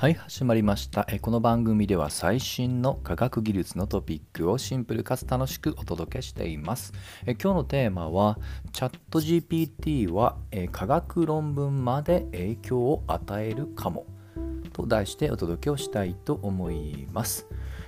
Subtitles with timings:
[0.00, 1.06] はい始まりました。
[1.20, 6.94] この番組では最新の科学技術のトピックをシンプルかつ楽しくお届けしています。
[7.26, 8.38] 今日のテーマは
[8.72, 10.38] チャット GPT は
[10.72, 14.06] 科学論文まで影響を与えるかも。
[14.72, 17.46] と題してお届けをしたいと思います。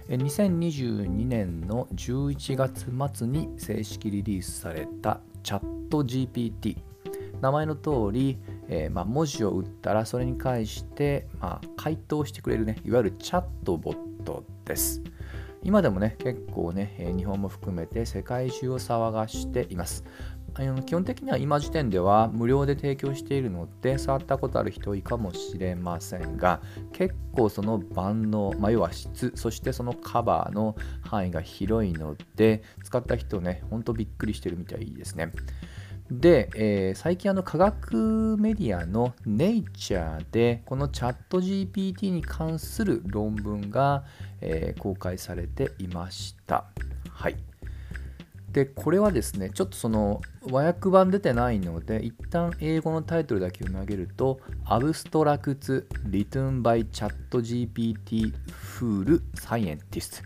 [0.09, 6.77] 2022年の11月末に正式リリースされたチャット GPT
[7.41, 8.39] 名前の通り、
[8.69, 15.03] えー、まあ、文字を打ったらそれに対して、まあ、回答してくれるねいわゆるチャットボットです。
[15.65, 20.05] 今でもね結構ね日本も含めて世界中を騒がしています。
[20.55, 26.61] あの基本的には今時点では無料で提供しているので触ったことある人多いかもしれませんが
[26.93, 35.33] 結構その万能、まあ、要は質そしてそのカバーの範囲が広いので使った人ねほんとびっくりしてるみたいですね。
[36.21, 44.05] で、えー、最近あの科学メディアのネイチャーでこのチャット GPT に関する論文が、
[44.41, 46.67] えー、公開されていました。
[47.09, 47.37] はい。
[48.53, 58.35] で、これはですね、ちょっとその和訳版出てないので、一旦英語のタイトルだけを投げると、Abstracts Written by ChatGPT
[58.79, 60.23] Full Scientist。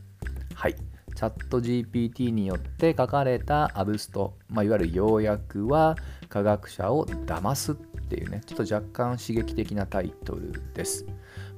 [0.55, 0.75] はい。
[1.17, 5.97] チャット GPT によって書かれたアブスト、まあ、いわゆる要約は
[6.29, 11.07] 科学者を騙すっていうね、ちょっと若干刺激的なタイトルです。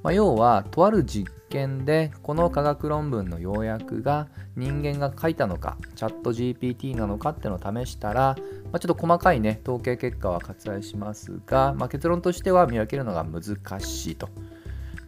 [0.01, 8.37] まあ、要は、とある実験でこの科学論文の要約が人間が書いたのか、チャット GPT なのかっていうのを試したら、
[8.71, 13.41] まあ、ちょっと細かいね、統計結果は割愛しますが、まあ、結論としては見分けるのが難
[13.81, 14.29] しいと。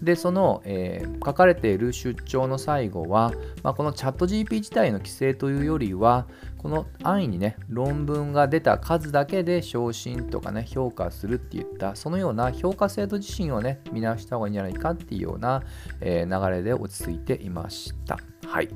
[0.01, 15.63] でその、えー、書かれている出張の最後は、まあ、このチャット GP 自体の規制というよりはこの安易にね論文が出た数だけで昇進とかね評価するっていったそのような評価制度自身をね見直した方がいいんじゃないかっていうような、
[15.99, 18.17] えー、流れで落ち着いていました。
[18.47, 18.69] はい。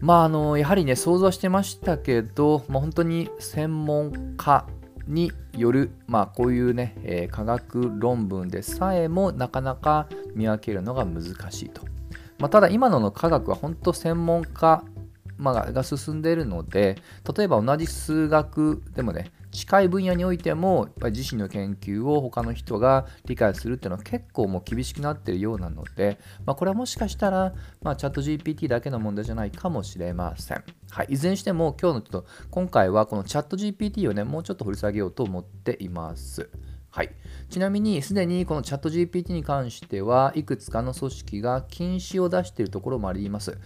[0.00, 4.66] まああのやはりね想像してましたけど、まあ、本当に専門家
[5.06, 11.82] による、まあ、こういうね、えー、科学論文でさえもなかなか見分けるのが難しいと。
[12.38, 14.82] まあ、ただ今のの科学は本当専門家、
[15.38, 16.96] まあ、が進んでいるので
[17.36, 30.62] 例えば同じ数学でもね近い分野においてもやっぱり自身の研究を他の人が理解するっていうのは結構もう厳しくなってるようなので、まあ、これはもしかしたら、まあ、チャット GPT だけの問題じゃないかもしれません。
[30.90, 36.50] はい、いずれにしても今日のちょっと今回はこのチャット GPT をねもうちょっと掘り下げようと思っています。
[36.96, 37.10] はい、
[37.50, 43.58] ちなみにすでにこのチャット GPT に関してはいくつかの組織が禁止を出しているところもあります。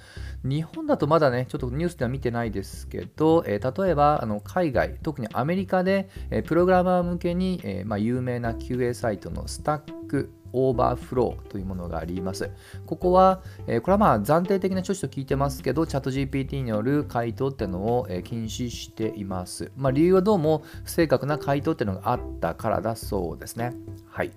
[0.43, 12.51] 日本だとまだね、ちょっとニュースでは見てないですけど、えー、例えばあの海外、特にアメリカで、えー、プログラマー向けに、えー、まあ、有名な QA サイトの Stack Overflow というものがあります。
[12.87, 19.73] ここは、えー、これはまあ暫定的な処置と聞いてますけど、チャット GPT による回答っていうのを、えー、禁止しています。
[19.77, 23.75] まあ、理由はどうも不正確な回答っていうのがあったからだそうですね。
[24.09, 24.33] はい。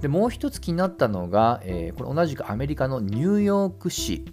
[0.00, 4.24] で、もう一つ気になったのが、えー、これ同じくアメリカのニューヨーク市。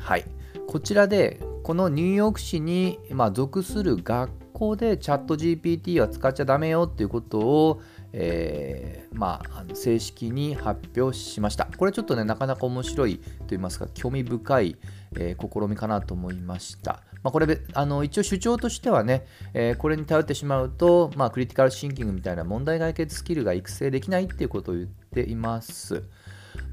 [0.00, 0.24] はい。
[0.66, 7.80] こちらで、このニューヨーク市に、まあ、属する学校でチャット GPT は使っちゃダメよっていうことを、
[8.12, 11.68] えー、まあ、あの正式に発表しました。
[11.76, 14.76] これちょっとね、なかなか面白いと言いますか、興味深い、
[15.16, 17.02] えー、試みかなと思いました。
[17.22, 26.02] まあ、これあの一応主張としてはね、えー、これに頼ってしまうと、まあ、クリティカルシンキングみたいな問題解決スキルが育成できないっていうことを言っています。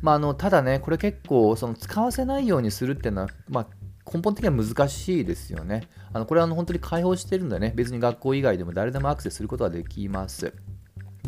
[0.02, 3.68] まあ、あのただね、これ結構その使わせないようにするっていうのは、まあ、
[4.12, 5.90] 根本的には難しいですよね。
[6.14, 10.53] あのこれはあの本当に開放してるんでね、別に学校以外でも誰でもアクセスすることができます。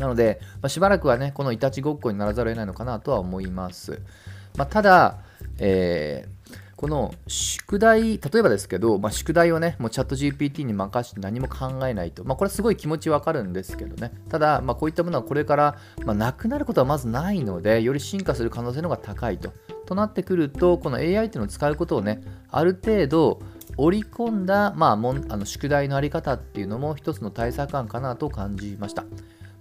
[0.00, 4.00] なので、まあ、しばらくはね、このいたちごっこにならざるを得ないのかなとは思います。
[4.56, 5.18] まあ、ただ、
[5.58, 15.76] えー、この宿題、例えばですけど、まあ、宿題をね、もうチャット GPT に任せて何も考えないと、まあ、これすごい気持ちわかるんですけどね、ただ、ま、こういったものはこれから、
[16.06, 19.52] ま、なくなることはまずないので、より進化する可能性の方が高いと。
[19.84, 23.40] となってくると、この AI っていうのを使うことをね、ある程度、
[23.76, 29.04] 織り込んだ、まあ、もんあの宿題のあり方っていうのも一つの対策案かなと感じました。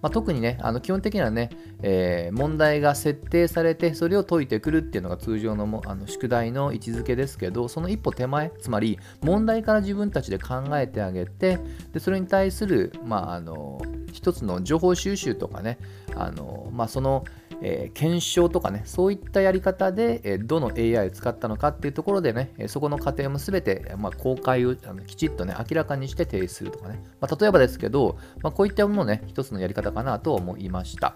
[0.02, 1.50] まあ、特にね、あの基本的にはね、
[1.82, 11.60] えー、問題が設定されて、それを解いてくるっていうのが通常のもあの宿題の位置づけですけど、その一歩手前、つまり問題から自分たちで考えてあげて、
[11.94, 13.82] でそれに対する、まあ、あの
[14.12, 15.78] 一つの情報収集とかね、
[16.16, 17.26] あのまあ、その
[17.62, 31.16] えー、検証とかね、そういったやり方で、え、どの AI を使ったのかっていうところでね、そこの過程も全て、まあ、公開をあのきちっとね、明らかにして提出するとかね、まあ、例えばですけど、まあ、こういったものね、一つのやり方かなと思いました。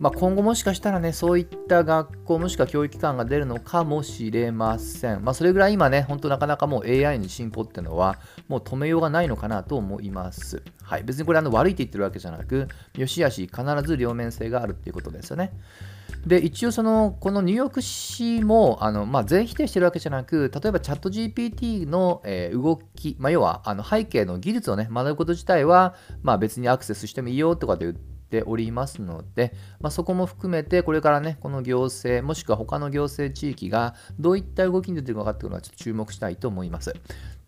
[0.00, 5.22] まあ、今後もしかしたらね、そういった学校もしくは教育機関が出るのかもしれません。
[5.22, 8.18] まあ、それぐらい今ね、本当なかなかもう AI の進歩っていうのは、
[8.48, 10.62] もう止めようがないのかなと思います。
[10.82, 11.02] はい。
[11.02, 12.66] 別にこれあの悪いって言ってるわけじゃなく、
[12.96, 15.52] よしあし必ず両面性があるっていうことですよね。
[16.26, 36.94] で一応そのこのニューヨーク市もあの、まあ、全否定してるわけじゃなく例えばチャット GPT の、えー、動き、まあ、要はあの背景の技術をね学ぶこと自体は、まあ、別にアクセスしてもいいよとかで言ってておりますので、まあ、そこも含めてこれからねこの行政もしくは他の行政地域がどういった動きに出てるのかっていうのはちょっと注目したいと思います。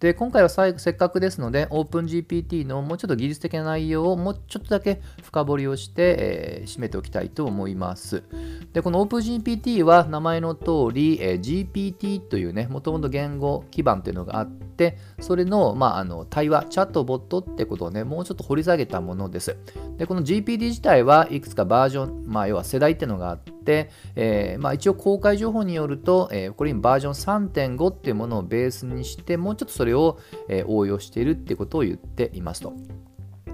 [0.02, 8.24] で今回は最後せっかくですので OpenGPT のもうちょっと技術的な内容をもうちょっとだけ深掘りをして、えー、締めておきたいと思います。
[8.72, 14.71] でこの OpenGPT は名前の通り、えー、GPT というねもともと言語基盤というのがあって
[15.20, 19.56] それの,、まあ、あの対話チャットボットってことをねもうちょっと掘り下げたものです。
[19.98, 30.18] でこの GPD 自体はいくつかバージョン、まあ、要は世代ってのがあって、えー、まあ、一応公開情報によると、えー、これ今バージョン3.5っていうものをベースにしてもうちょっとそれを、
[30.48, 32.72] え、応用しているってことを言っていますと。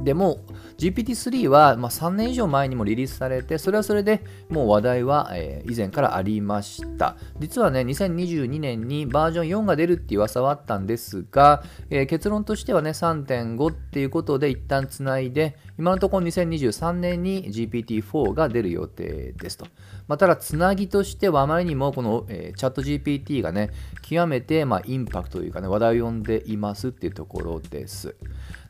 [0.03, 0.41] でも
[0.79, 5.33] GPT-3 は、まあ、3年以上前にもリリースされて、それはそれでもう話題は、
[5.65, 7.17] 以前からありました。
[7.41, 19.67] 実はね、2022年にバージョン4が出るっていう噂はあったんですが、え、結論としてはね、3.5っていうことで一旦つないで、今のところ2023年に GPT-4 が出る予定ですと。
[20.07, 23.71] まあ、ただ、つなぎとしてはあまりにもこの、えー、チャット GPT がね、
[24.03, 28.15] 極めて、ま、インパクトというかね、話題を呼んでいますっていうところです。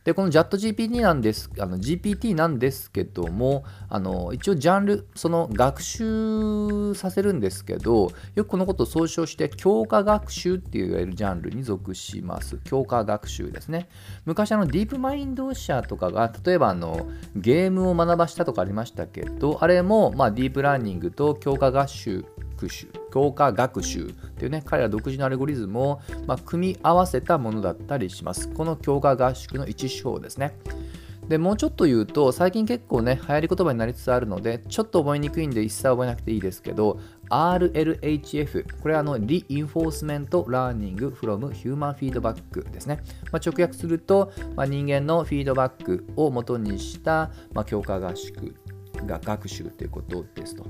[0.04, 12.58] で、この JATGPT なんです、あの GPT なんですけども、あの一応ジャンル、その学習させるんですけど、よくこのことを総称して強化学習って言われるジャンルに属します。
[12.64, 13.88] 強化学習ですね。
[14.24, 22.24] 昔あのディープマインド社とかが、例えばあのゲームを学ばしたとかありましたけど、あれもまあディープラーニングと強化学習
[22.58, 28.48] 学習、強化学習っていうね、彼ら独自のアルゴリズムを、まあ、組み合わせたものだったりします。
[28.48, 30.58] この強化合宿の一手法ですね。
[31.28, 43.02] でもうちょっと言うと、最近結構ね、流行り言葉になりつつあるので、ちょっと覚えにくいんで一切覚えなくていいですけど、RLHF、これはあの Reinforcement Learning from Human Feedback ですね。
[43.30, 48.54] まあ、直訳すると、まあ、人間のフィードバックを元にした、まあ、強化合宿
[49.06, 50.64] が学習ということですと。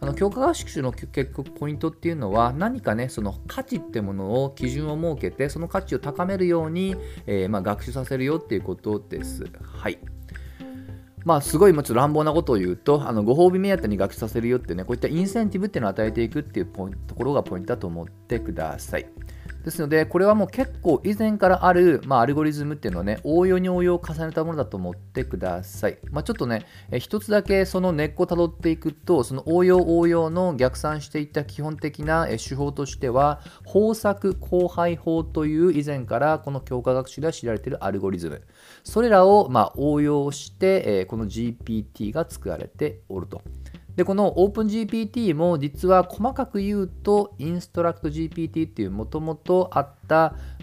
[0.00, 6.94] あの強化合宿の結局ポイントっていうのは何かねその価値ってものを基準を設けてその価値を高めるように、
[7.26, 9.44] えー、まあ、学習させるよっていうことです。
[9.62, 9.98] はい。
[11.24, 16.66] まあすごいもちろん乱暴なことを言うとあのご褒美目当てに学習させるよってねこういったインセンティブっていうのを与えていくっていう
[17.06, 19.06] ところがポイントだと思ってください。
[19.68, 25.98] ですので、これはもう結構以前からある、まあ、アルゴリズムっていうのはね、応用に応用を重ねたものだと思ってください。
[26.10, 38.42] まあ、ちょっとね、え一つだけその根っこをたどっていくと、その応用応用の逆算していった基本的な手法としては、方策交配法という以前からこの強化学習では知られているアルゴリズム。
[38.84, 43.42] それらをま応用して、この GPT が作られておると。
[43.98, 49.97] で、この OpenGPT も実は細かく言うと、インストラクト GPT っていうもともとあっ、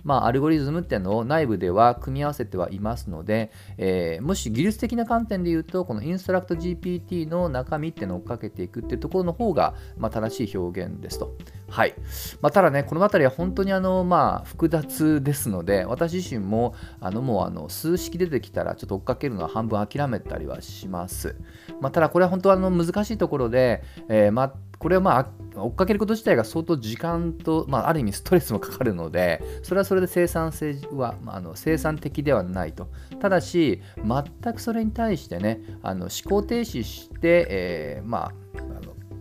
[0.05, 11.35] まあ、アルゴリズムっていうのを内部では組み合わせてはいますので、えー、もし技術的な観点で言うと、このインストラクト GPT の中身っていうのを追っかけていくっていうところの方が、まあ、正しい表現ですと。
[11.67, 11.95] はい。
[12.39, 21.35] まあ、ただね、この辺りは本当にあの、まあ、複雑ですので、私自身も、あの、もうあの、数式出てきたら、ちょっと追っかけるのは半分諦めたりはします。
[21.81, 24.31] まあ、ただ、これは本当はあの難しいところで、えー、
[24.79, 32.89] これはまあ、追っかけること自体が相当時間と、まあ、ある意味ストレスもかかるので、それはそれで生産性は、まあ、あの生産的ではないと。
[33.19, 38.31] ただし、全くそれに対してね、あの思考停止して、えー、まあ、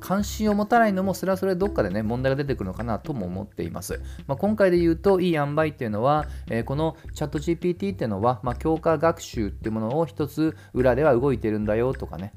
[0.04, 12.34] 関心を持たないのもそれはそれどっかでね問題が出てくるのかなとも思っています、まあ、今回で言うといい塩梅っていうのは、えー、このチャット GPT っていうのは、まあ、強化学習っていうものを一つ裏では動いてるんだよとかね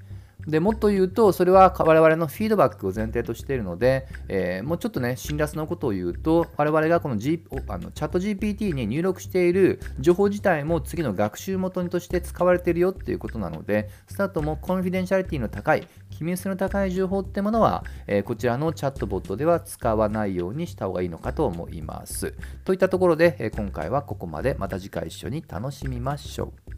[0.48, 22.34] でもっと言うと、それは我々のフィードバックを前提としているので、えー、もうちょっとね、辛辣なことを言うと、我々がこの,、G、あのチャット GPT に入力している情報自体も次の学習元にとして使われているよっていうことなので、スタートもコンフィデンシャリティの高い、機密性の高い情報ってものは、えー、こちらのチャットボットでは使わないようにした方がいいのかと思います。
[22.64, 24.56] といったところで、え、今回はここまで。
[24.58, 26.77] また次回一緒に楽しみましょう。